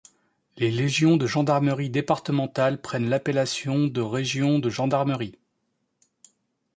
[0.57, 5.37] Les légions de gendarmerie départementale prennent l'appellation de régions de gendarmerie.